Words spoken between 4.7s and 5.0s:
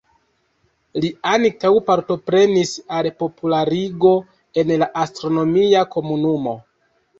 la